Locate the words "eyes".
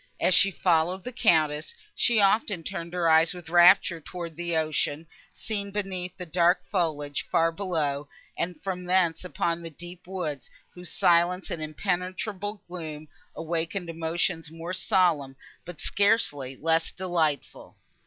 3.07-3.35